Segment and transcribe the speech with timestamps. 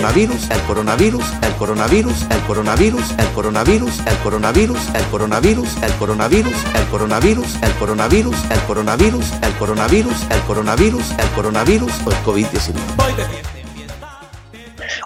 [0.00, 6.64] Coronavirus, el coronavirus, el coronavirus, el coronavirus, el coronavirus, el coronavirus, el coronavirus, el coronavirus,
[6.72, 12.74] el coronavirus, el coronavirus, el coronavirus, el coronavirus, el coronavirus, el coronavirus o el COVID-19.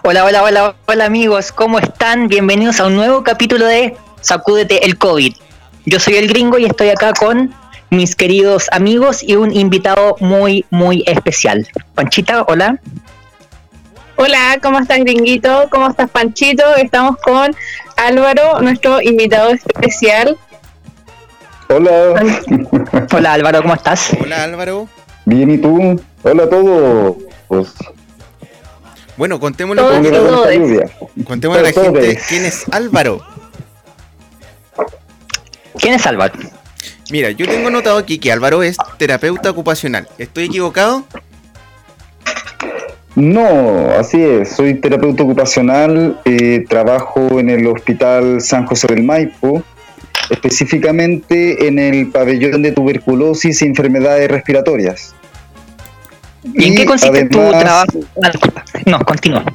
[0.03, 2.29] Hola, hola, hola, hola amigos, ¿cómo están?
[2.29, 5.35] Bienvenidos a un nuevo capítulo de Sacúdete el COVID.
[5.85, 7.53] Yo soy el gringo y estoy acá con
[7.89, 11.67] mis queridos amigos y un invitado muy, muy especial.
[11.95, 12.79] Panchita, hola.
[14.17, 15.67] Hola, ¿cómo estás, gringuito?
[15.69, 16.63] ¿Cómo estás, Panchito?
[16.75, 17.55] Estamos con
[17.97, 20.37] Álvaro, nuestro invitado especial.
[21.69, 22.23] Hola.
[23.13, 24.11] Hola Álvaro, ¿cómo estás?
[24.21, 24.87] Hola Álvaro.
[25.25, 26.01] Bien, ¿y tú?
[26.23, 27.15] Hola a todos.
[27.47, 27.67] Pues,
[29.17, 33.21] Bueno, contémosle, un poquito- contémosle a la gente quién es Álvaro.
[35.77, 36.33] ¿Quién es Álvaro?
[37.11, 40.07] Mira, yo tengo notado aquí que Álvaro es terapeuta ocupacional.
[40.17, 41.03] ¿Estoy equivocado?
[43.15, 44.49] No, así es.
[44.49, 46.19] Soy terapeuta ocupacional.
[46.25, 49.63] eh, trabajo en el Hospital San José del Maipo,
[50.29, 55.15] específicamente en el pabellón de tuberculosis y enfermedades respiratorias.
[56.53, 57.99] ¿Y en qué consiste tu trabajo?
[58.85, 59.45] No, continúa.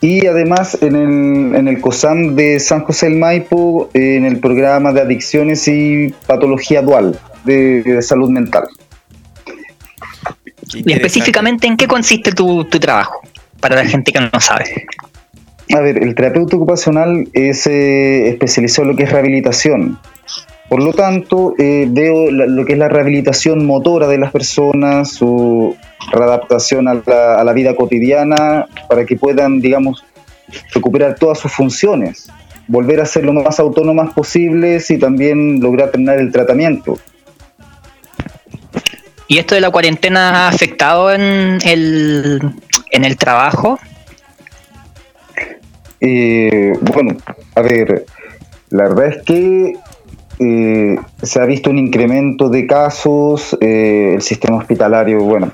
[0.00, 4.92] Y además en el, en el COSAM de San José del Maipo, en el programa
[4.92, 8.64] de adicciones y patología dual de, de salud mental.
[10.74, 13.20] Y específicamente, ¿en qué consiste tu, tu trabajo?
[13.60, 14.86] Para la gente que no sabe.
[15.74, 19.98] A ver, el terapeuta ocupacional es eh, especializado en lo que es rehabilitación.
[20.68, 25.10] Por lo tanto, eh, veo la- lo que es la rehabilitación motora de las personas,
[25.10, 25.76] su
[26.12, 30.04] readaptación a la, a la vida cotidiana, para que puedan, digamos,
[30.72, 32.28] recuperar todas sus funciones,
[32.66, 36.98] volver a ser lo más autónomas posibles y también lograr terminar el tratamiento.
[39.30, 42.40] ¿Y esto de la cuarentena ha afectado en el,
[42.90, 43.78] en el trabajo?
[46.00, 47.14] Eh, bueno,
[47.54, 48.06] a ver,
[48.70, 49.74] la verdad es que
[50.38, 55.52] eh, se ha visto un incremento de casos, eh, el sistema hospitalario, bueno,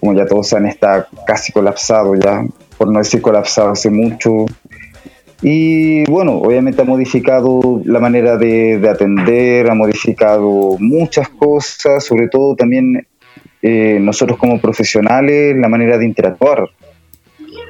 [0.00, 2.44] como ya todos saben, está casi colapsado ya,
[2.76, 4.44] por no decir colapsado hace mucho.
[5.40, 12.28] Y bueno, obviamente ha modificado la manera de, de atender, ha modificado muchas cosas, sobre
[12.28, 13.06] todo también
[13.66, 16.68] eh, nosotros como profesionales, la manera de interactuar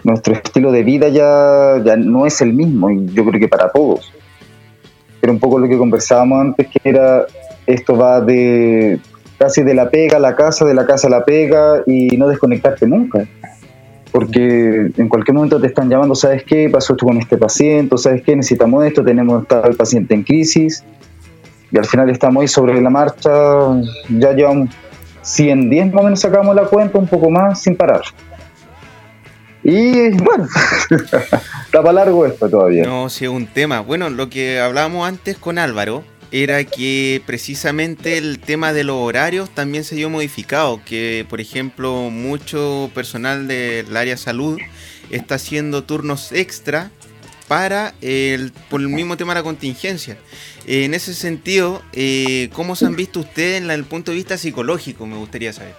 [0.02, 3.70] nuestro estilo de vida ya, ya no es el mismo, y yo creo que para
[3.70, 4.12] todos.
[5.22, 7.24] Era un poco lo que conversábamos antes, que era
[7.64, 8.98] esto va de
[9.38, 12.26] casi de la pega a la casa, de la casa a la pega y no
[12.26, 13.24] desconectarte nunca.
[14.10, 16.68] Porque en cualquier momento te están llamando, ¿sabes qué?
[16.70, 18.34] Pasó esto con este paciente, ¿sabes qué?
[18.34, 20.82] Necesitamos esto, tenemos tal paciente en crisis.
[21.70, 23.30] Y al final estamos ahí sobre la marcha,
[24.08, 24.70] ya llevamos
[25.24, 28.02] 100 días más o menos sacamos la cuenta, un poco más, sin parar.
[29.62, 30.46] Y bueno,
[30.90, 32.84] está para largo esto todavía.
[32.84, 33.80] No, sí, es un tema.
[33.80, 39.50] Bueno, lo que hablábamos antes con Álvaro era que precisamente el tema de los horarios
[39.50, 44.58] también se vio modificado, que por ejemplo mucho personal del área salud
[45.10, 46.90] está haciendo turnos extra
[47.48, 50.16] para el, por el mismo tema de la contingencia.
[50.66, 54.36] Eh, en ese sentido, eh, ¿cómo se han visto ustedes en el punto de vista
[54.38, 55.06] psicológico?
[55.06, 55.74] Me gustaría saber.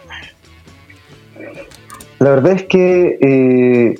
[2.19, 3.99] La verdad es que eh,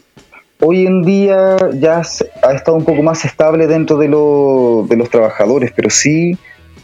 [0.61, 2.01] hoy en día ya
[2.43, 6.37] ha estado un poco más estable dentro de, lo- de los trabajadores, pero sí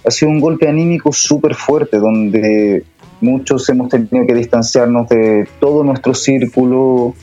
[0.05, 2.83] ha sido un golpe anímico súper fuerte, donde
[3.21, 7.15] muchos hemos tenido que distanciarnos de todo nuestro círculo,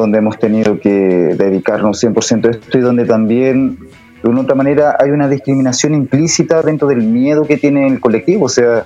[0.00, 3.78] donde hemos tenido que dedicarnos 100% a esto y donde también,
[4.22, 7.98] de una u otra manera, hay una discriminación implícita dentro del miedo que tiene el
[8.00, 8.44] colectivo.
[8.46, 8.84] O sea,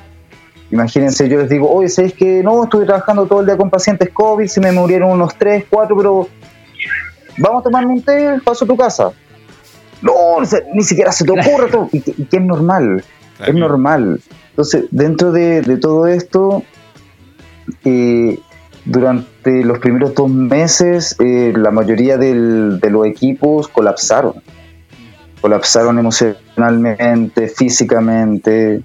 [0.70, 4.08] imagínense, yo les digo, oye, ¿sabes que No, estuve trabajando todo el día con pacientes
[4.10, 6.28] COVID, se me murieron unos 3, 4, pero
[7.38, 9.10] vamos a tomarme un té, paso a tu casa.
[10.02, 10.12] No,
[10.72, 11.88] ni siquiera se te ocurre todo.
[11.92, 13.04] Y que, y que es normal,
[13.36, 13.52] Claro.
[13.52, 14.20] es normal.
[14.50, 16.62] Entonces, dentro de, de todo esto,
[17.84, 18.38] eh,
[18.84, 24.42] durante los primeros dos meses, eh, la mayoría de los equipos colapsaron.
[25.40, 28.82] Colapsaron emocionalmente, físicamente.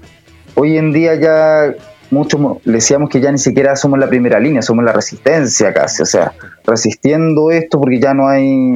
[0.55, 1.73] Hoy en día ya
[2.11, 6.05] muchos decíamos que ya ni siquiera somos la primera línea, somos la resistencia casi, o
[6.05, 6.33] sea,
[6.65, 8.75] resistiendo esto porque ya no hay,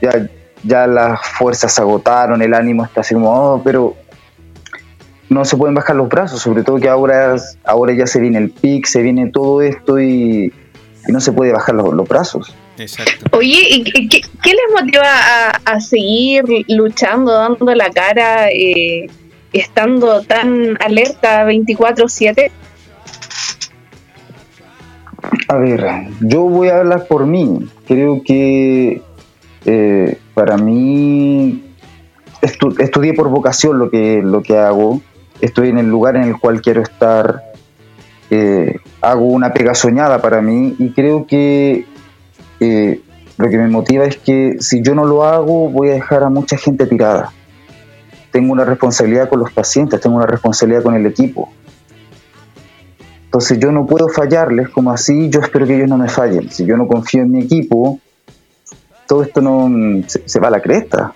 [0.00, 0.28] ya,
[0.64, 3.94] ya las fuerzas se agotaron, el ánimo está así como, oh, pero
[5.28, 8.50] no se pueden bajar los brazos, sobre todo que ahora, ahora ya se viene el
[8.50, 10.52] pic, se viene todo esto y,
[11.08, 12.54] no se puede bajar los, brazos.
[12.76, 13.36] Exacto.
[13.36, 19.06] Oye, ¿y qué, les motiva a, seguir luchando, dando la cara, eh,
[19.52, 22.50] estando tan alerta 24/7?
[25.48, 25.86] A ver,
[26.20, 27.66] yo voy a hablar por mí.
[27.86, 29.00] Creo que
[29.64, 31.64] eh, para mí
[32.42, 35.00] estudié por vocación lo que, lo que hago
[35.40, 37.42] estoy en el lugar en el cual quiero estar,
[38.30, 41.86] eh, hago una pega soñada para mí y creo que
[42.60, 43.00] eh,
[43.36, 46.30] lo que me motiva es que si yo no lo hago voy a dejar a
[46.30, 47.32] mucha gente tirada.
[48.30, 51.50] Tengo una responsabilidad con los pacientes, tengo una responsabilidad con el equipo.
[53.24, 56.50] Entonces yo no puedo fallarles como así, yo espero que ellos no me fallen.
[56.50, 58.00] Si yo no confío en mi equipo,
[59.06, 61.12] todo esto no se, se va a la cresta.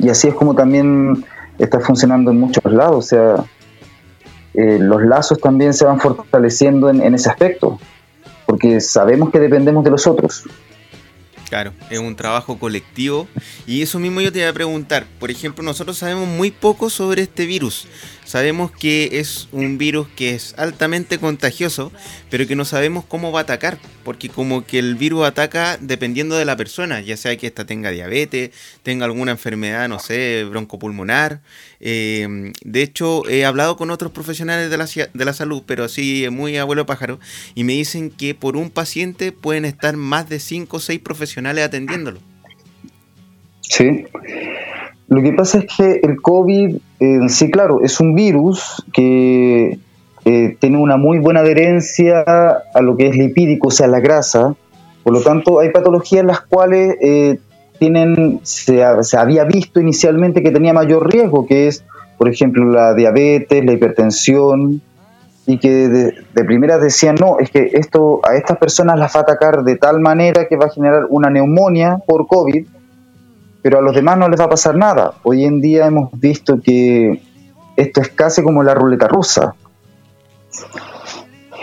[0.00, 1.24] Y así es como también
[1.64, 2.96] está funcionando en muchos lados.
[2.96, 3.44] O sea,
[4.54, 7.78] eh, los lazos también se van fortaleciendo en, en ese aspecto,
[8.46, 10.44] porque sabemos que dependemos de los otros.
[11.52, 13.28] Claro, es un trabajo colectivo.
[13.66, 15.04] Y eso mismo yo te iba a preguntar.
[15.20, 17.86] Por ejemplo, nosotros sabemos muy poco sobre este virus.
[18.24, 21.92] Sabemos que es un virus que es altamente contagioso,
[22.30, 23.78] pero que no sabemos cómo va a atacar.
[24.04, 27.90] Porque como que el virus ataca dependiendo de la persona, ya sea que ésta tenga
[27.90, 28.50] diabetes,
[28.82, 31.40] tenga alguna enfermedad, no sé, broncopulmonar.
[31.80, 36.26] Eh, de hecho, he hablado con otros profesionales de la, de la salud, pero así
[36.30, 37.20] muy abuelo pájaro,
[37.54, 41.64] y me dicen que por un paciente pueden estar más de 5 o 6 profesionales
[41.64, 42.20] atendiéndolo.
[43.60, 44.04] Sí.
[45.12, 46.78] Lo que pasa es que el COVID,
[47.28, 49.78] sí, claro, es un virus que
[50.24, 54.54] eh, tiene una muy buena adherencia a lo que es lipídico, o sea, la grasa.
[55.04, 57.38] Por lo tanto, hay patologías en las cuales eh,
[57.78, 61.84] tienen, se, había visto inicialmente que tenía mayor riesgo, que es,
[62.16, 64.80] por ejemplo, la diabetes, la hipertensión,
[65.44, 69.20] y que de, de primera decían, no, es que esto a estas personas las va
[69.20, 72.64] a atacar de tal manera que va a generar una neumonía por COVID,
[73.62, 75.14] pero a los demás no les va a pasar nada.
[75.22, 77.22] Hoy en día hemos visto que
[77.76, 79.54] esto es casi como la ruleta rusa.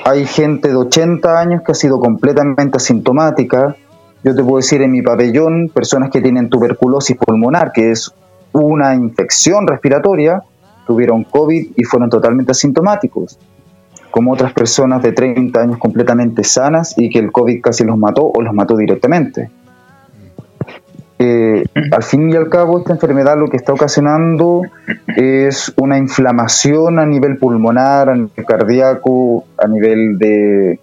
[0.05, 3.75] Hay gente de 80 años que ha sido completamente asintomática.
[4.23, 8.11] Yo te puedo decir en mi pabellón, personas que tienen tuberculosis pulmonar, que es
[8.53, 10.41] una infección respiratoria,
[10.87, 13.37] tuvieron COVID y fueron totalmente asintomáticos,
[14.09, 18.31] como otras personas de 30 años completamente sanas y que el COVID casi los mató
[18.33, 19.51] o los mató directamente.
[21.21, 24.61] Eh, al fin y al cabo, esta enfermedad lo que está ocasionando
[25.17, 30.79] es una inflamación a nivel pulmonar, a nivel cardíaco, a nivel de,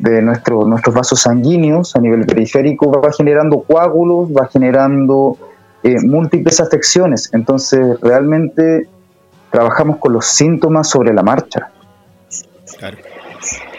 [0.00, 5.38] de nuestros vasos sanguíneos, a nivel periférico, va generando coágulos, va generando
[5.84, 7.30] eh, múltiples afecciones.
[7.32, 8.88] Entonces, realmente
[9.50, 11.70] trabajamos con los síntomas sobre la marcha.
[12.76, 12.98] Claro.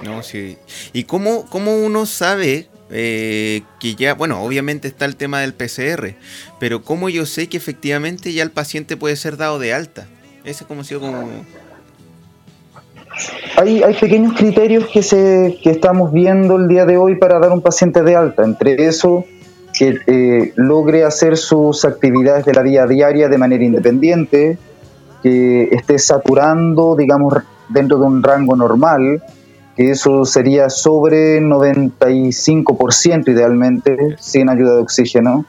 [0.04, 0.58] No, sí.
[0.94, 6.16] ¿Y cómo, cómo uno sabe eh, que ya, bueno, obviamente está el tema del PCR,
[6.60, 10.08] pero ¿cómo yo sé que efectivamente ya el paciente puede ser dado de alta?
[10.44, 11.46] Ese sido como...
[13.58, 17.52] Hay, hay pequeños criterios que, se, que estamos viendo el día de hoy para dar
[17.52, 19.26] un paciente de alta, entre eso
[19.74, 24.58] que eh, logre hacer sus actividades de la vida diaria de manera independiente,
[25.24, 27.36] que esté saturando, digamos,
[27.70, 29.24] dentro de un rango normal,
[29.76, 35.46] que eso sería sobre 95% idealmente, sin ayuda de oxígeno,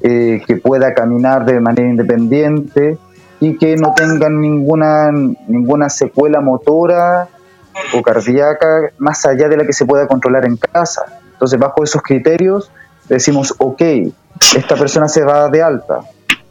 [0.00, 2.98] eh, que pueda caminar de manera independiente
[3.40, 5.10] y que no tengan ninguna,
[5.46, 7.28] ninguna secuela motora
[7.94, 11.20] o cardíaca más allá de la que se pueda controlar en casa.
[11.32, 12.70] Entonces, bajo esos criterios,
[13.08, 13.82] decimos, ok,
[14.56, 16.00] esta persona se va de alta,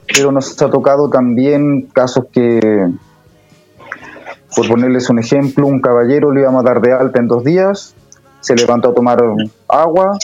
[0.07, 2.89] pero nos ha tocado también casos que,
[4.57, 7.93] por ponerles un ejemplo, un caballero le íbamos a dar de alta en dos días,
[8.41, 9.23] se levantó a tomar
[9.67, 10.17] agua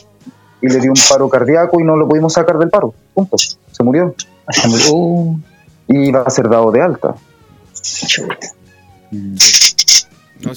[0.60, 2.96] y le dio un paro cardíaco y no lo pudimos sacar del paro.
[3.14, 3.38] Punto.
[3.38, 4.16] Se murió.
[4.50, 5.40] Se murió.
[5.88, 7.14] Y va a ser dado de alta.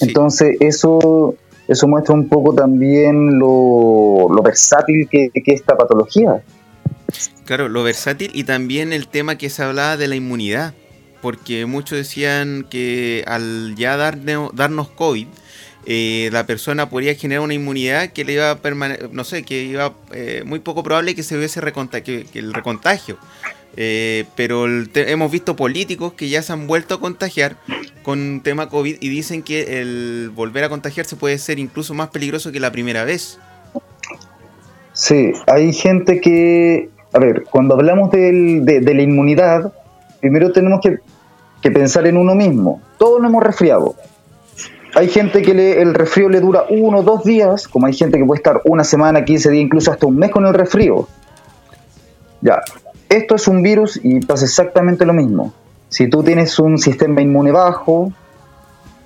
[0.01, 1.35] Entonces, eso,
[1.69, 6.43] eso muestra un poco también lo, versátil que, que esta patología.
[7.45, 10.73] Claro, lo versátil y también el tema que se hablaba de la inmunidad
[11.27, 15.27] porque muchos decían que al ya darnos COVID,
[15.85, 19.65] eh, la persona podría generar una inmunidad que le iba a permanecer, no sé, que
[19.65, 21.61] iba eh, muy poco probable que se hubiese
[22.05, 23.19] que, el recontagio.
[23.77, 27.57] Eh, pero hemos visto políticos que ya se han vuelto a contagiar
[28.05, 32.53] con tema COVID y dicen que el volver a contagiarse puede ser incluso más peligroso
[32.53, 33.41] que la primera vez.
[34.93, 39.73] Sí, hay gente que, a ver, cuando hablamos de, la inmunidad,
[40.21, 40.99] primero tenemos que,
[41.63, 42.81] pensar en uno mismo.
[42.99, 43.95] Todos nos hemos resfriado.
[44.95, 48.25] Hay gente que el resfrío le dura uno o dos días, como hay gente que
[48.25, 51.07] puede estar una semana, 15 días, incluso hasta un mes con el resfrío.
[52.41, 52.61] Ya,
[53.09, 55.53] esto es un virus y pasa exactamente lo mismo.
[55.89, 58.13] Si tú tienes un sistema inmune bajo,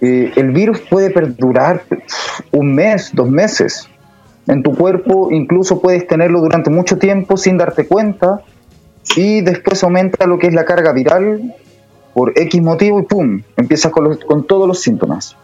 [0.01, 1.83] eh, el virus puede perdurar
[2.53, 3.89] un mes, dos meses.
[4.47, 8.41] En tu cuerpo incluso puedes tenerlo durante mucho tiempo sin darte cuenta
[9.17, 11.55] y después aumenta lo que es la carga viral
[12.21, 13.41] por X motivo y ¡pum!
[13.57, 15.39] Empiezas con, con todos los síntomas.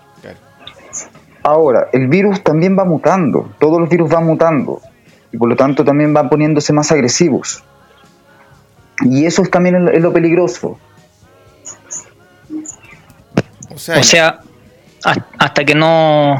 [1.43, 4.83] Ahora, el virus también va mutando, todos los virus van mutando
[5.33, 7.65] y por lo tanto también van poniéndose más agresivos.
[9.01, 10.79] Y eso es también es lo peligroso.
[13.71, 14.41] O sea,
[15.39, 16.37] hasta que no,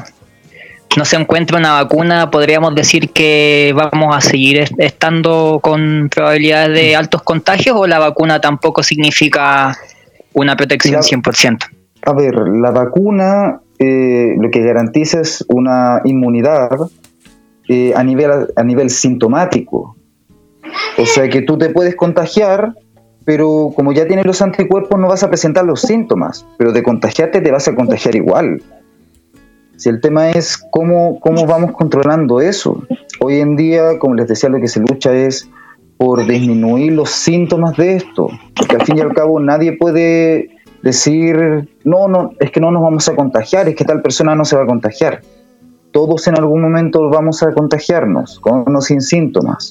[0.99, 6.95] no se encuentre una vacuna, podríamos decir que vamos a seguir estando con probabilidades de
[6.95, 9.75] altos contagios o la vacuna tampoco significa
[10.37, 11.65] una protección 100%.
[12.03, 16.71] A ver, la vacuna eh, lo que garantiza es una inmunidad
[17.69, 19.97] eh, a, nivel, a nivel sintomático.
[20.99, 22.75] O sea que tú te puedes contagiar,
[23.25, 27.41] pero como ya tienes los anticuerpos no vas a presentar los síntomas, pero de contagiarte
[27.41, 28.63] te vas a contagiar igual.
[29.77, 32.83] Si el tema es cómo, cómo vamos controlando eso.
[33.21, 35.49] Hoy en día, como les decía, lo que se lucha es
[35.97, 40.51] por disminuir los síntomas de esto, porque al fin y al cabo nadie puede
[40.83, 44.45] decir, no, no, es que no nos vamos a contagiar, es que tal persona no
[44.45, 45.23] se va a contagiar.
[45.91, 49.71] Todos en algún momento vamos a contagiarnos, con o sin síntomas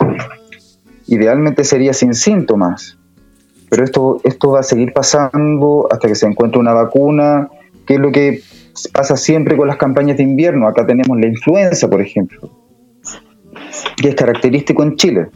[1.08, 2.98] idealmente sería sin síntomas.
[3.70, 7.50] Pero esto, esto va a seguir pasando hasta que se encuentre una vacuna,
[7.86, 8.42] que es lo que
[8.94, 10.68] pasa siempre con las campañas de invierno.
[10.68, 12.50] Acá tenemos la influenza, por ejemplo,
[13.98, 15.28] que es característico en Chile.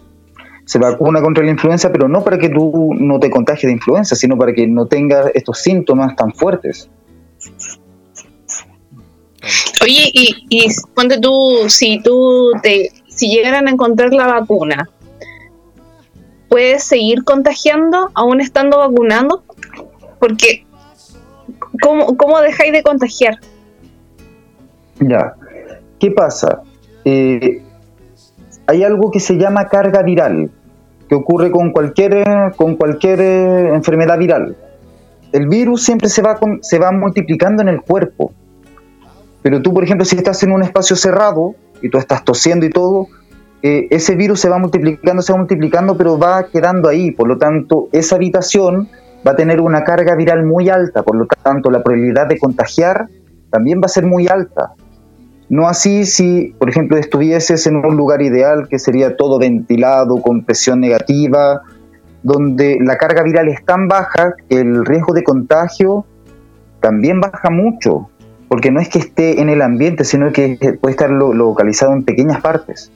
[0.69, 4.15] Se vacuna contra la influenza, pero no para que tú no te contagies de influenza,
[4.15, 6.87] sino para que no tengas estos síntomas tan fuertes.
[9.81, 14.87] Oye, y, y ponte tú, si tú te, si llegaran a encontrar la vacuna,
[16.49, 19.41] puedes seguir contagiando aún estando vacunando?
[20.19, 20.67] Porque,
[21.81, 23.39] ¿cómo, cómo dejáis de contagiar?
[24.99, 25.33] Ya,
[25.97, 26.61] ¿qué pasa?
[27.05, 27.63] Eh,
[28.67, 30.51] hay algo que se llama carga viral,
[31.09, 32.23] que ocurre con cualquier,
[32.55, 34.55] con cualquier eh, enfermedad viral.
[35.31, 38.31] El virus siempre se va, se va multiplicando en el cuerpo.
[39.41, 42.69] Pero tú, por ejemplo, si estás en un espacio cerrado y tú estás tosiendo y
[42.69, 43.07] todo,
[43.63, 47.11] eh, ese virus se va multiplicando, se va multiplicando, pero va quedando ahí.
[47.11, 48.89] Por lo tanto, esa habitación
[49.27, 51.01] va a tener una carga viral muy alta.
[51.03, 53.07] Por lo tanto, la probabilidad de contagiar
[53.49, 54.73] también va a ser muy alta.
[55.49, 60.43] No así si, por ejemplo, estuvieses en un lugar ideal que sería todo ventilado, con
[60.43, 61.61] presión negativa,
[62.21, 66.05] donde la carga viral es tan baja que el riesgo de contagio
[66.81, 68.09] también baja mucho,
[68.47, 72.41] porque no es que esté en el ambiente, sino que puede estar localizado en pequeñas
[72.41, 72.91] partes.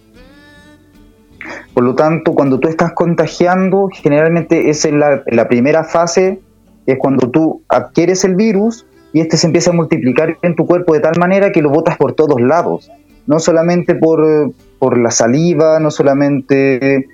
[1.74, 6.42] Por lo tanto, cuando tú estás contagiando, generalmente es en la, primera fase,
[6.86, 10.94] es cuando tú adquieres el virus y este se empieza a multiplicar en tu cuerpo
[10.96, 12.92] de tal manera que lo botas por todos lados,
[13.28, 14.52] no solamente por,
[14.98, 17.08] la saliva, no solamente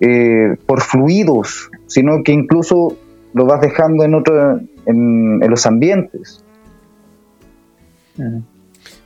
[0.00, 2.96] eh, por fluidos, sino que incluso
[3.34, 6.42] lo vas dejando en, otro, en, los ambientes.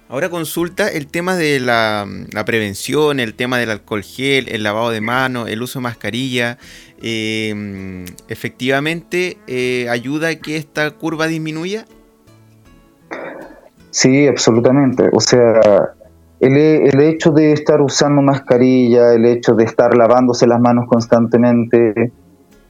[0.09, 2.07] Ahora consulta el tema de la,
[2.47, 6.59] prevención, el tema del alcohol gel, el lavado de manos, el uso de mascarilla.
[7.03, 11.87] Eh, ¿Efectivamente eh, ayuda a que esta curva disminuya?
[13.91, 15.09] Sí, absolutamente.
[15.13, 15.61] O sea,
[16.39, 22.13] el, hecho de estar usando mascarilla, el hecho de estar lavándose las manos constantemente,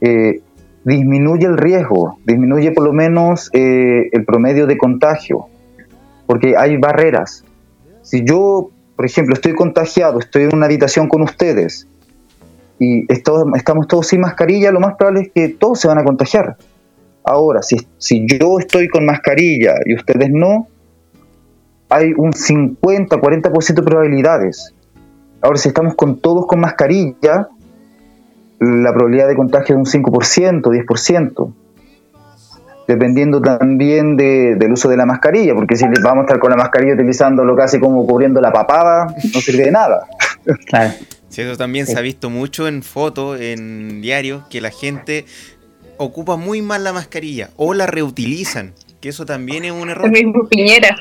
[0.00, 0.40] eh,
[0.84, 5.46] disminuye el riesgo, disminuye por lo menos el promedio de contagio
[6.30, 7.44] porque hay barreras.
[8.02, 11.88] Si yo, por ejemplo, estoy contagiado, estoy en una habitación con ustedes
[12.78, 16.56] y estamos todos sin mascarilla, lo más probable es que todos se van a contagiar.
[17.24, 20.68] Ahora, si, si yo estoy con mascarilla y ustedes no,
[21.88, 24.74] hay un 50, 40% de probabilidades.
[25.42, 27.48] Ahora, si estamos con todos con mascarilla,
[28.60, 31.52] la probabilidad de contagio es un 5%, 10%
[32.90, 36.94] dependiendo también del uso de la mascarilla, porque si vamos a estar con la mascarilla
[36.94, 40.08] utilizándolo casi como cubriendo la papada, no sirve de nada.
[41.28, 45.24] Sí, eso también se ha visto mucho en fotos, en diarios, que la gente
[46.02, 50.06] ocupa muy mal la mascarilla o la reutilizan, que eso también es un error.
[50.06, 50.96] El mismo Piñera.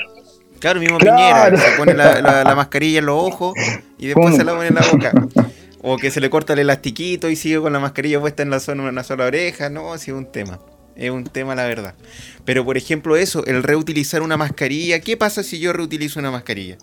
[0.59, 1.51] Claro, mismo Claro.
[1.55, 3.53] Piñera, se pone la, la- la mascarilla en los ojos
[3.97, 5.11] y después se la pone en la boca.
[5.81, 8.59] O que se le corta el elastiquito y sigue con la mascarilla puesta en la
[8.59, 9.69] zona, en una sola oreja.
[9.69, 10.59] No, sí es un tema.
[10.97, 11.95] Es un tema, la verdad.
[12.43, 14.99] Pero, por ejemplo, eso, el reutilizar una mascarilla.
[14.99, 16.77] ¿Qué pasa si yo reutilizo una mascarilla?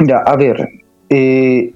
[0.00, 0.68] Ya, a ver,
[1.08, 1.72] eh,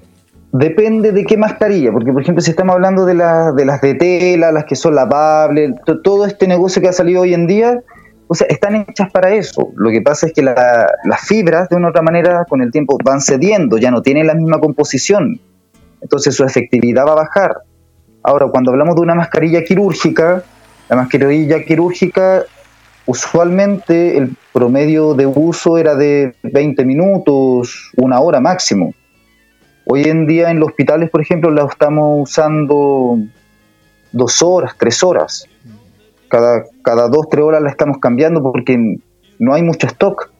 [0.58, 3.94] depende de qué mascarilla, porque por ejemplo si estamos hablando de, la- de las de
[3.94, 7.80] tela, las que son lavables, to- todo este negocio que ha salido hoy en día,
[8.28, 9.70] o sea, están hechas para eso.
[9.76, 12.70] Lo que pasa es que la- las fibras de una u otra manera con el
[12.72, 15.40] tiempo van cediendo, ya no tienen la misma composición,
[16.00, 17.56] entonces su efectividad va a bajar.
[18.22, 20.42] Ahora, cuando hablamos de una mascarilla quirúrgica,
[20.88, 22.42] la mascarilla quirúrgica
[23.06, 28.92] usualmente el promedio de uso era de 20 minutos, una hora máximo.
[29.88, 33.18] Hoy en día en los hospitales, por ejemplo, la estamos usando
[34.10, 35.46] dos horas, tres horas.
[36.28, 38.76] Cada, cada dos, tres horas la estamos cambiando porque
[39.38, 40.32] no hay mucho stock.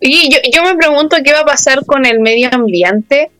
[0.00, 3.30] Y yo, yo me pregunto qué va a pasar con el medio ambiente.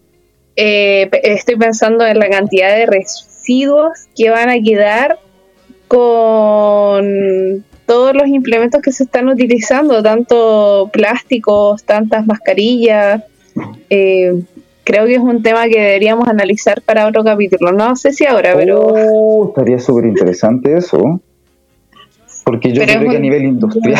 [0.54, 5.18] Eh, estoy pensando en la cantidad de residuos que van a quedar
[5.88, 13.24] con todos los implementos que se están utilizando, tanto plásticos, tantas mascarillas.
[13.90, 14.32] Eh,
[14.84, 17.72] creo que es un tema que deberíamos analizar para otro capítulo.
[17.72, 21.20] No sé si ahora, pero Oh, estaría súper interesante eso.
[22.44, 23.98] Porque yo creo que a nivel industrial,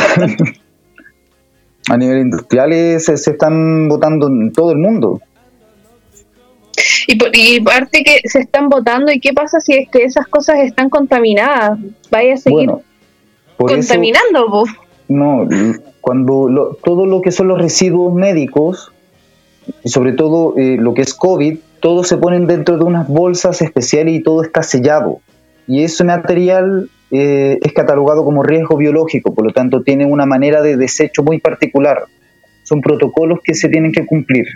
[1.88, 5.20] a nivel industrial es- se, están votando en todo el mundo.
[7.08, 10.26] Y, por- y parte que se están votando, ¿y qué pasa si es que esas
[10.26, 11.78] cosas están contaminadas?
[12.10, 12.82] Vaya a seguir Bueno,
[13.56, 14.64] por eso- contaminando, po.
[15.08, 15.48] No,
[16.00, 18.92] cuando lo- todo lo que son los residuos médicos,
[19.82, 23.62] y sobre todo eh, lo que es COVID, todos se ponen dentro de unas bolsas
[23.62, 25.20] especiales y todo está sellado.
[25.66, 30.62] Y ese material eh, es catalogado como riesgo biológico, por lo tanto tiene una manera
[30.62, 32.04] de desecho muy particular.
[32.62, 34.46] Son protocolos que se tienen que cumplir.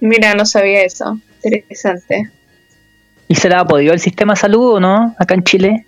[0.00, 1.18] Mira, no sabía eso.
[1.42, 2.30] Interesante.
[3.28, 5.85] ¿Y se la ha podido el sistema de salud o no acá en Chile?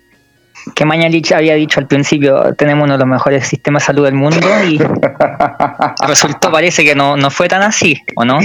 [0.75, 4.15] Que Mañalich había dicho al principio, tenemos uno de los mejores sistemas de salud del
[4.15, 4.77] mundo y
[6.07, 8.39] resultó, parece que no, no fue tan así, ¿o no?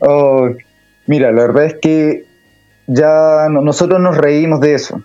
[0.00, 0.48] Oh,
[1.06, 2.24] mira, la verdad es que
[2.86, 5.02] ya no- nosotros nos reímos de eso.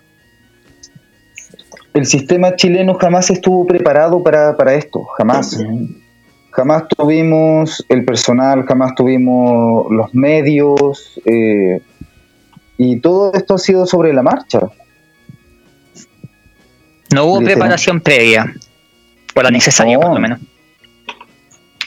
[1.93, 5.59] El sistema chileno jamás estuvo preparado para, para esto, jamás.
[6.51, 11.81] Jamás tuvimos el personal, jamás tuvimos los medios, eh,
[12.77, 14.59] y todo esto ha sido sobre la marcha.
[17.13, 17.57] No hubo Literal.
[17.59, 18.53] preparación previa,
[19.35, 20.01] o la necesaria No.
[20.01, 20.39] por lo menos.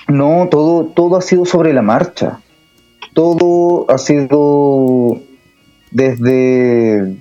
[0.08, 2.40] No, todo, todo ha sido sobre la marcha.
[3.14, 5.20] Todo ha sido
[5.90, 7.16] desde...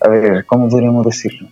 [0.00, 1.48] A ver, ¿cómo podríamos decirlo?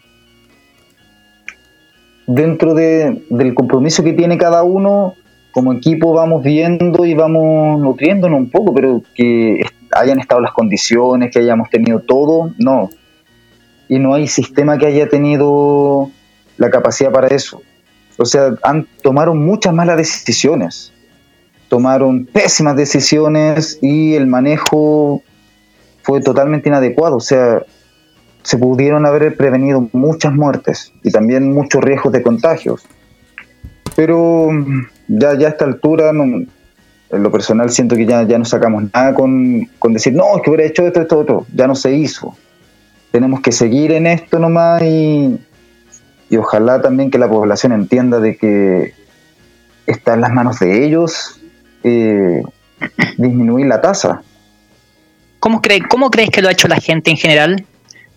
[2.26, 5.14] Dentro de- del compromiso que tiene cada uno,
[5.52, 9.62] como equipo vamos viendo y vamos nutriéndonos un poco, pero que
[9.94, 12.90] hayan estado las condiciones, que hayamos tenido todo, no.
[13.88, 16.10] Y no hay sistema que haya tenido
[16.56, 17.62] la capacidad para eso.
[18.16, 20.92] O sea, han, tomaron muchas malas decisiones.
[21.68, 25.22] Tomaron pésimas decisiones y el manejo
[26.02, 27.16] fue totalmente inadecuado.
[27.16, 27.62] O sea,
[28.42, 32.86] se pudieron haber prevenido muchas muertes y también muchos riesgos de contagios.
[33.96, 36.48] Pero mm, ya, ya a esta altura, en
[37.10, 40.50] lo personal, siento que ya, ya no sacamos nada con, con decir, no, es que
[40.50, 41.46] hubiera hecho esto, esto, otro.
[41.54, 42.36] Ya no se hizo.
[43.14, 45.38] Tenemos que seguir en esto nomás y,
[46.30, 48.92] y ojalá también que la población entienda de que
[49.86, 51.40] está en las manos de ellos
[51.84, 52.42] eh,
[53.16, 54.20] disminuir la tasa.
[55.38, 57.64] ¿Cómo, cree, ¿Cómo crees que lo ha hecho la gente en general?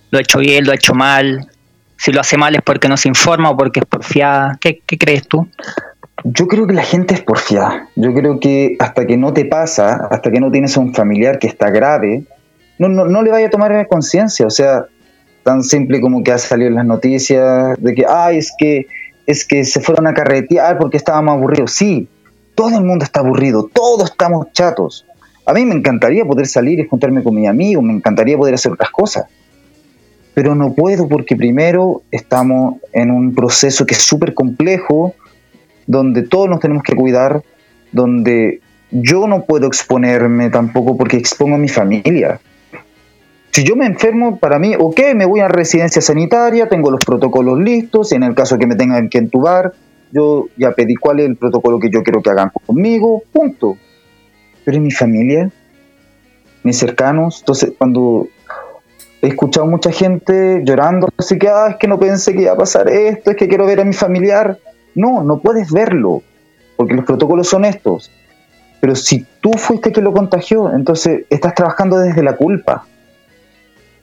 [0.09, 0.65] ¿Lo ha hecho bien?
[0.65, 1.47] ¿Lo ha hecho mal?
[1.97, 4.57] Si lo hace mal es porque no se informa o porque es porfiada.
[4.59, 5.47] ¿Qué, qué crees tú?
[6.23, 7.87] Yo creo que la gente es porfiada.
[7.95, 11.37] Yo creo que hasta que no te pasa, hasta que no tienes a un familiar
[11.37, 12.23] que está grave,
[12.79, 14.45] no, no, no le vaya a tomar conciencia.
[14.45, 14.85] O sea,
[15.43, 18.87] tan simple como que ha salido en las noticias de que, ay, es que,
[19.25, 21.71] es que se fueron a carretear porque estábamos aburridos.
[21.71, 22.09] Sí,
[22.53, 25.05] todo el mundo está aburrido, todos estamos chatos.
[25.45, 28.73] A mí me encantaría poder salir y juntarme con mis amigos, me encantaría poder hacer
[28.73, 29.27] otras cosas.
[30.33, 35.13] Pero no puedo porque primero estamos en un proceso que es súper complejo,
[35.85, 37.41] donde todos nos tenemos que cuidar,
[37.91, 38.59] donde
[38.91, 42.41] yo no puedo exponerme tampoco porque expongo a mi familia.
[43.51, 47.59] Si yo me enfermo, para mí, ok, me voy a residencia sanitaria, tengo los protocolos
[47.59, 49.73] listos, en el caso que me tengan que entubar,
[50.11, 53.77] yo ya pedí cuál es el protocolo que yo quiero que hagan conmigo, punto.
[54.63, 55.49] Pero ¿y mi familia?
[56.63, 57.39] Mis cercanos.
[57.39, 58.27] Entonces, cuando
[59.21, 62.57] he escuchado mucha gente llorando, así que, ah, es que no pensé que iba a
[62.57, 64.59] pasar esto, es que quiero ver a mi familiar.
[64.93, 66.21] No, no puedes verlo,
[66.75, 68.11] porque los protocolos son estos.
[68.79, 72.85] Pero si tú fuiste quien lo contagió, entonces estás trabajando desde la culpa.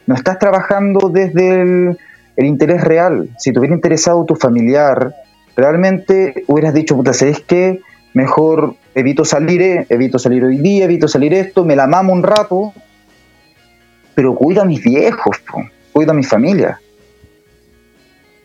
[0.06, 1.98] No estás trabajando desde el,
[2.36, 3.30] interés real.
[3.38, 5.14] Si te hubiera interesado tu familiar,
[5.56, 7.80] realmente hubieras dicho, puta, ¿sabes qué?
[8.12, 12.22] Mejor evito salir, eh, evito salir hoy día, evito salir esto, me la mamo un
[12.22, 12.72] rato,
[14.14, 15.42] pero cuida a mis viejos,
[15.92, 16.78] cuida a mi familia.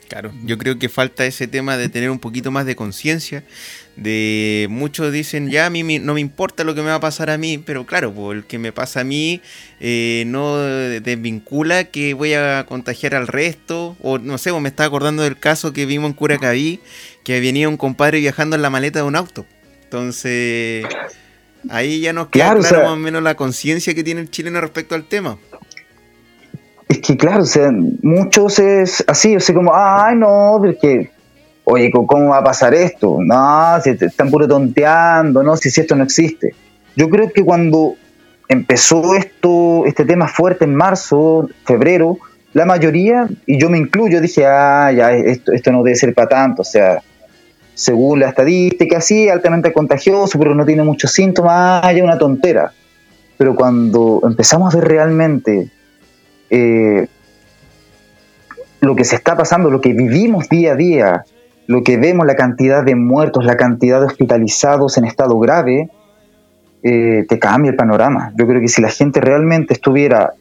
[0.09, 3.43] Claro, yo creo que falta ese tema de tener un poquito más de conciencia.
[3.95, 6.99] De muchos dicen, ya a mí mi- no me importa lo que me va a
[6.99, 9.39] pasar a mí, pero claro, pues, el que me pasa a mí
[9.79, 13.95] eh, no desvincula que voy a contagiar al resto.
[14.01, 16.79] O no sé, pues, me estaba acordando del caso que vimos en Curacaví,
[17.23, 19.45] que venía un compadre viajando en la maleta de un auto.
[19.83, 20.85] Entonces,
[21.69, 24.21] ahí ya nos queda Claro, claro, o sea- más o menos la conciencia que tiene
[24.21, 25.37] el chileno respecto al tema.
[26.89, 27.43] Es que claro,
[28.01, 31.11] muchos es así, o sea, como, ay, no, porque,
[31.63, 33.19] oye, ¿cómo- ¿cómo va a pasar esto?
[33.21, 36.55] No, si están puro tonteando, no, si, si esto no existe.
[36.95, 37.93] Yo creo que cuando
[38.47, 42.17] empezó esto, este tema fuerte en marzo, febrero,
[42.53, 46.27] la mayoría, y yo me incluyo, dije, ah, ya, esto, esto no debe ser para
[46.29, 47.03] tanto, o sea,
[47.75, 52.73] según la estadística, sí, altamente contagioso, pero no tiene muchos síntomas, ah, ya una tontera.
[53.37, 55.69] Pero cuando empezamos a ver realmente
[56.49, 57.07] eh,
[58.81, 61.25] lo que se está pasando, lo que vivimos día a día,
[61.67, 65.89] lo que vemos, la cantidad de muertos, la cantidad de hospitalizados en estado grave,
[66.81, 68.31] eh, te cambia el panorama.
[68.37, 70.33] Yo creo que si la gente realmente estuviera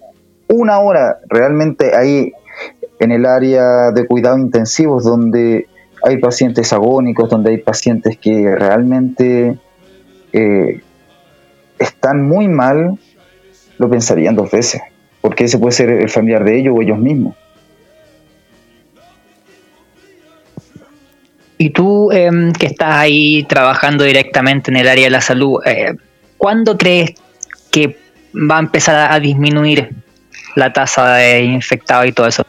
[0.49, 2.33] una hora realmente ahí
[2.99, 5.67] en el área de cuidados intensivos, donde
[6.03, 9.59] hay pacientes agónicos, donde hay pacientes que realmente
[10.33, 10.81] eh,
[11.79, 12.99] están muy mal,
[13.79, 14.81] lo pensarían dos veces,
[15.21, 17.35] porque ese puede ser el familiar de ellos o ellos mismos.
[21.61, 25.95] Y tú, em, que estás ahí trabajando directamente en el área de la salud, eh,
[26.37, 27.15] ¿cuándo crees
[27.73, 27.97] que
[28.33, 29.91] va a empezar a, a disminuir
[30.55, 32.45] la tasa de infectados y todo eso?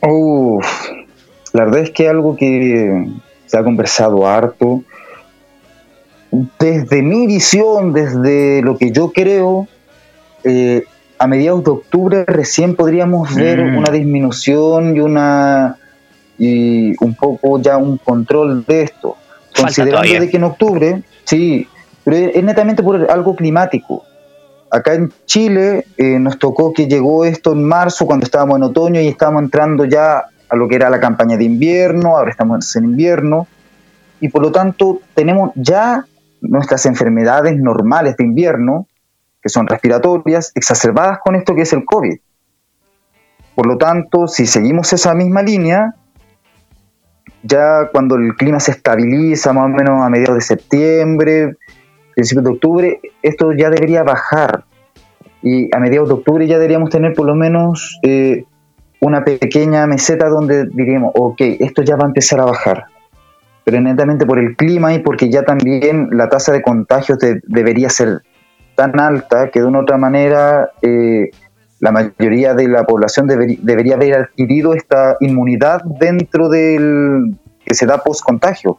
[0.00, 0.90] Uf,
[1.52, 3.06] la verdad es que algo que
[3.46, 4.82] se ha conversado harto.
[6.58, 9.68] Desde mi visión, desde lo que yo creo,
[10.44, 10.84] eh,
[11.18, 13.78] a mediados de octubre recién podríamos ver Mm.
[13.78, 15.76] una disminución y una
[16.38, 19.16] y un poco ya un control de esto.
[19.52, 20.20] Falta Considerando todavía.
[20.20, 21.66] de que en octubre, sí,
[22.04, 24.04] pero es netamente por algo climático.
[24.70, 29.00] Acá en Chile eh, nos tocó que llegó esto en marzo cuando estábamos en otoño
[29.00, 32.84] y estábamos entrando ya a lo que era la campaña de invierno, ahora estamos en
[32.84, 33.46] invierno
[34.20, 36.04] y por lo tanto tenemos ya
[36.42, 38.86] nuestras enfermedades normales de invierno,
[39.46, 42.18] que son respiratorias, exacerbadas con esto que es el COVID.
[43.54, 45.94] Por lo tanto, si seguimos esa misma línea,
[47.44, 51.56] ya cuando el clima se estabiliza más o menos a mediados de septiembre,
[52.14, 54.64] principios de octubre, esto ya debería bajar.
[55.42, 58.44] Y a mediados de octubre ya deberíamos tener por lo menos eh,
[59.00, 62.86] una pequeña meseta donde diríamos, ok, esto ya va a empezar a bajar.
[63.62, 67.90] Pero netamente por el clima y porque ya también la tasa de contagios de- debería
[67.90, 68.22] ser
[68.76, 71.30] tan alta que de una u otra manera eh,
[71.80, 78.02] la mayoría de la población debería haber adquirido esta inmunidad dentro del que se da
[78.02, 78.78] post contagio.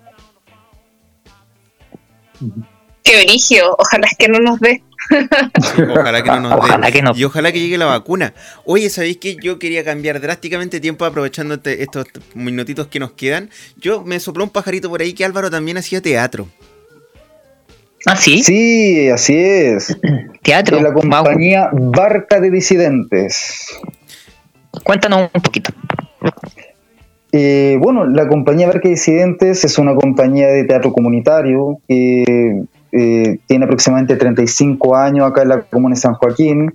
[3.04, 4.84] Qué brigio, ojalá es que no nos dé.
[5.90, 6.58] Ojalá que no nos dé.
[6.58, 7.12] Ojalá que no.
[7.16, 8.34] Y ojalá que llegue la vacuna.
[8.66, 13.50] Oye, ¿sabéis que yo quería cambiar drásticamente tiempo aprovechando este- estos minutitos que nos quedan?
[13.78, 16.50] Yo me sopló un pajarito por ahí que Álvaro también hacía teatro.
[18.10, 20.00] Ah, sí, Sí, así es.
[20.42, 20.78] teatro.
[20.78, 23.78] De la compañía Barca de Disidentes.
[24.86, 25.74] Cuéntanos un poquito.
[27.34, 33.40] Eh, bueno, la compañía Barca de Disidentes es una compañía de teatro comunitario que eh,
[33.46, 36.72] tiene aproximadamente 35 años acá en la comuna de San Joaquín,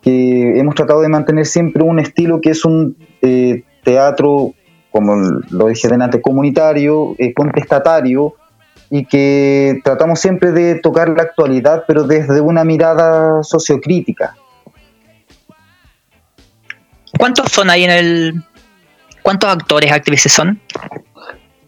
[0.00, 4.54] que hemos tratado de mantener siempre un estilo que es un eh, teatro,
[4.90, 5.16] como
[5.50, 8.36] lo dije delante, comunitario, contestatario,
[8.94, 14.36] y que tratamos siempre de tocar la actualidad, pero desde una mirada sociocrítica.
[17.18, 18.44] ¿Cuántos son ahí en el...
[19.22, 20.60] ¿Cuántos actores, actrices son?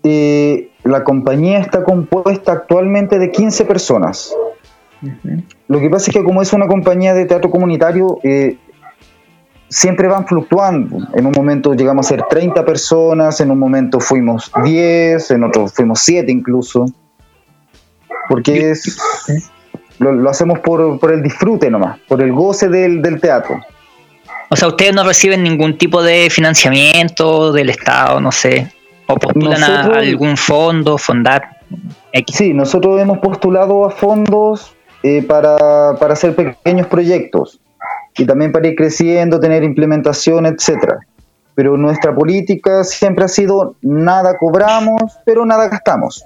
[0.02, 4.34] Eh, la compañía está compuesta actualmente de 15 personas.
[5.66, 8.58] Lo que pasa es que como es una compañía de teatro comunitario, eh,
[9.70, 10.98] siempre van fluctuando.
[11.14, 15.68] En un momento llegamos a ser 30 personas, en un momento fuimos 10, en otro
[15.68, 16.84] fuimos 7 incluso.
[18.28, 18.98] Porque es,
[19.98, 23.60] lo, lo hacemos por, por el disfrute nomás, por el goce del, del teatro.
[24.50, 28.72] O sea, ustedes no reciben ningún tipo de financiamiento del Estado, no sé,
[29.06, 31.60] o postulan a algún fondo, fondar.
[32.12, 32.37] X.
[32.37, 37.60] Sí, nosotros hemos postulado a fondos eh, para, para hacer pequeños proyectos
[38.16, 40.98] y también para ir creciendo, tener implementación, etcétera.
[41.54, 46.24] Pero nuestra política siempre ha sido nada cobramos, pero nada gastamos.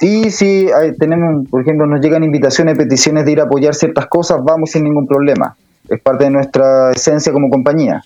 [0.00, 4.38] Si hay- tenemos, por ejemplo, nos llegan invitaciones, peticiones de ir a apoyar ciertas cosas,
[4.42, 5.56] vamos sin ningún problema.
[5.88, 8.02] Es parte de nuestra esencia como compañía.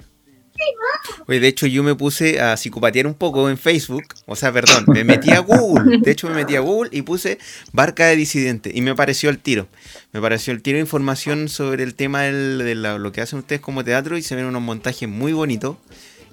[1.28, 4.84] Oye, de hecho yo me puse a psicopatear un poco en Facebook, o sea, perdón,
[4.88, 7.38] me metí a Google, de hecho me metí a Google y puse
[7.72, 9.66] Barca de Disidente y me pareció el tiro,
[10.12, 13.60] me pareció el tiro información sobre el tema del- de la- lo que hacen ustedes
[13.60, 15.76] como teatro y se ven unos montajes muy bonitos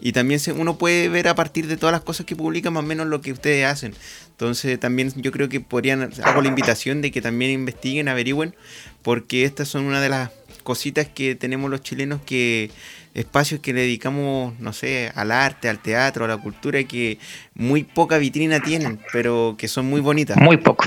[0.01, 2.84] y también se- uno puede ver a partir de todas las cosas que publican más
[2.84, 3.93] o menos lo que ustedes hacen.
[4.32, 8.56] Entonces también yo creo que podrían, hago la invitación de que también investiguen, averigüen,
[9.01, 10.29] porque estas son una de las
[10.63, 12.71] cositas que tenemos los chilenos que
[13.13, 17.19] espacios que le dedicamos, no sé, al arte, al teatro, a la cultura, que
[17.53, 20.38] muy poca vitrina tienen, pero que son muy bonitas.
[20.38, 20.86] Muy poco.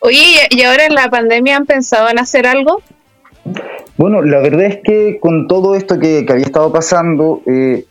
[0.00, 2.82] Oye, ¿y y ahora en la pandemia han pensado en hacer algo?
[3.96, 7.84] Bueno, la verdad es que con todo esto que, que había estado pasando, eh,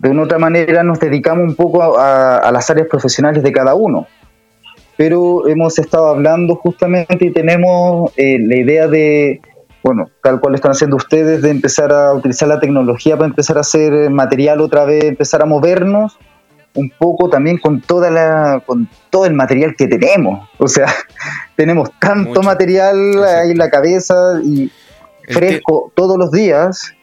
[0.00, 3.52] de una u otra manera nos dedicamos un poco a, a las áreas profesionales de
[3.52, 4.06] cada uno.
[4.96, 9.40] Pero hemos estado hablando justamente y tenemos eh, la idea de,
[9.82, 13.60] bueno, tal cual están haciendo ustedes, de empezar a utilizar la tecnología para empezar a
[13.60, 16.18] hacer material otra vez, empezar a movernos
[16.74, 20.48] un poco también con toda la con todo el material que tenemos.
[20.58, 20.86] O sea,
[21.56, 22.42] tenemos tanto Mucho.
[22.42, 24.70] material ahí en la cabeza y
[25.28, 26.94] fresco todos los días.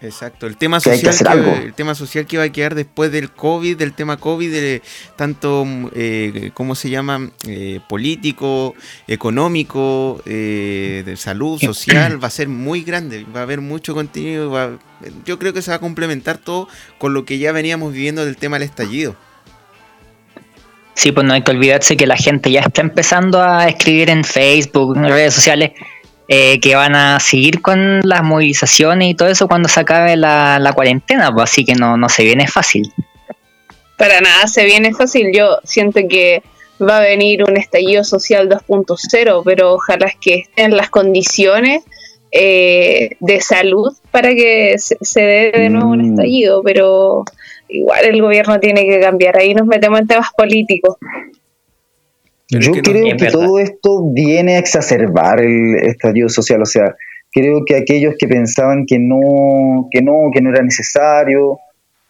[0.00, 1.52] Exacto, el tema que social que, algo.
[1.56, 4.80] el tema social que va a quedar después del COVID, del tema COVID, de
[5.16, 7.32] tanto, eh, ¿cómo se llama?
[7.48, 8.76] Eh, político,
[9.08, 14.52] económico, eh, de salud, social, va a ser muy grande, va a haber mucho contenido,
[14.52, 14.78] va-
[15.24, 18.36] yo creo que se va a complementar todo con lo que ya veníamos viviendo del
[18.36, 19.16] tema del estallido.
[20.94, 24.24] Sí, pues no hay que olvidarse que la gente ya está empezando a escribir en
[24.24, 25.70] Facebook, en redes sociales,
[26.28, 30.58] eh, que van a seguir con las movilizaciones y todo eso cuando se acabe la,
[30.58, 32.92] la cuarentena, pues así que no, no se viene fácil.
[33.96, 35.30] Para nada se viene fácil.
[35.34, 36.42] Yo siento que
[36.80, 41.82] va a venir un estallido social 2.0, pero ojalá es que estén las condiciones
[42.30, 46.10] eh, de salud para que se, se dé de nuevo un Mm.
[46.10, 47.24] estallido, pero
[47.68, 49.38] igual el gobierno tiene que cambiar.
[49.38, 50.96] Ahí nos metemos en temas políticos.
[52.50, 53.32] Pero es Yo que creo que verdad.
[53.32, 56.62] todo esto viene a exacerbar el estallido social.
[56.62, 56.94] O sea,
[57.32, 61.58] creo que aquellos que pensaban que no, que no, que no era necesario,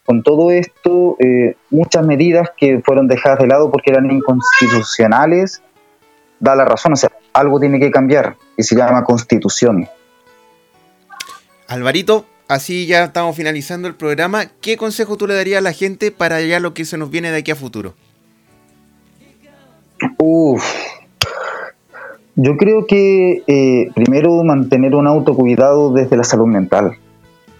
[0.05, 5.61] con todo esto, eh, muchas medidas que fueron dejadas de lado porque eran inconstitucionales,
[6.41, 6.95] da la razón.
[6.95, 9.87] O sea, algo tiene que cambiar y se llama constitución.
[11.67, 14.47] Alvarito, así ya estamos finalizando el programa.
[14.63, 17.31] ¿Qué consejo tú le darías a la gente para ya lo que se nos viene
[17.31, 17.95] de aquí a futuro?
[20.19, 20.65] Uf.
[22.37, 26.93] Yo creo que eh, primero mantener un autocuidado desde la salud mental,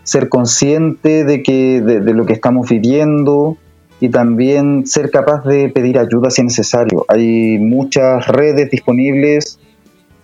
[0.05, 3.57] ser consciente de que de, de lo que estamos viviendo
[4.01, 7.05] y también ser capaz de pedir ayuda si es necesario.
[7.09, 9.59] Hay muchas redes disponibles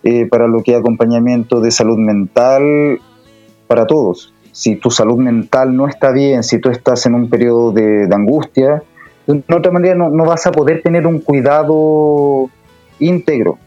[0.04, 3.00] eh, para lo que es acompañamiento de salud mental
[3.66, 4.32] para todos.
[4.52, 8.14] Si tu salud mental no está bien, si tú estás en un periodo de, de
[8.14, 8.82] angustia,
[9.26, 12.50] de otra manera no, no vas a poder tener un cuidado
[12.98, 13.58] íntegro.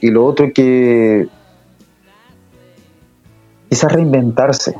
[0.00, 1.28] Y lo otro que
[3.68, 4.74] quizás reinventarse.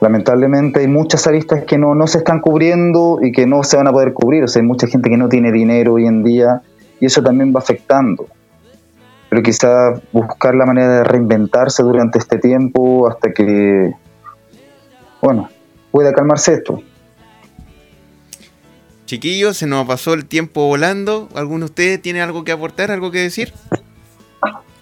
[0.00, 3.88] Lamentablemente hay muchas aristas que no, no se están cubriendo y que no se van
[3.88, 4.44] a poder cubrir.
[4.44, 6.62] O sea, hay mucha gente que no tiene dinero hoy en día
[7.00, 8.26] y eso también va afectando.
[9.28, 13.92] Pero quizás buscar la manera de reinventarse durante este tiempo hasta que,
[15.20, 15.48] bueno,
[15.90, 16.80] pueda calmarse esto.
[19.08, 21.30] Chiquillos, se nos pasó el tiempo volando.
[21.34, 23.54] ¿Alguno de ustedes tiene algo que aportar, algo que decir?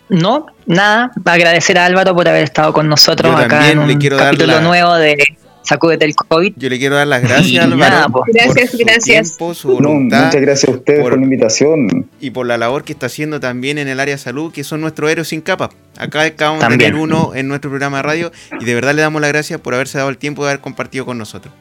[0.08, 3.94] No, nada, agradecer a Álvaro por haber estado con nosotros Yo acá también en le
[3.94, 5.16] un quiero dar capítulo la- nuevo de
[5.62, 6.52] Sacúdete el COVID.
[6.56, 8.22] Yo le quiero dar las gracias, Y Álvaro, nada, pues.
[8.32, 9.36] Gracias, por su gracias.
[9.36, 12.08] tiempo, su No, voluntad muchas gracias a ustedes por, por- la invitación.
[12.20, 14.80] y por la labor que está haciendo también en el área de salud, que son
[14.80, 15.70] nuestros héroes sin capa.
[15.98, 19.20] Acá acabamos de tener uno en nuestro programa de radio y de verdad le damos
[19.20, 21.52] las gracias por haberse dado el tiempo de haber compartido con nosotros.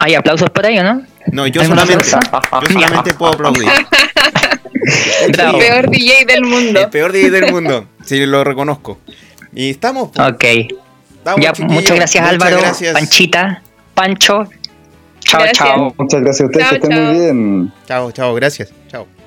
[0.00, 1.02] Hay aplausos por ahí, ¿o no?
[1.32, 3.68] No, yo ¿Alguna solamente, yo solamente puedo aplaudir.
[5.32, 5.58] Bravo.
[5.58, 6.80] El peor DJ del mundo.
[6.80, 8.98] El peor DJ del mundo, si lo reconozco.
[9.54, 10.10] Y estamos.
[10.14, 10.28] pues.
[10.28, 10.44] Ok.
[11.18, 12.92] Estamos, Ya, muchas gracias Muchas Álvaro, gracias.
[12.94, 13.62] Panchita,
[13.94, 14.44] Pancho.
[15.20, 15.58] Chao, Gracias.
[15.58, 15.94] chao.
[15.98, 17.12] Muchas gracias a ustedes, Chao, que estén chao.
[17.12, 17.72] muy bien.
[17.86, 18.72] Chao, chao, gracias.
[18.90, 19.17] Chao.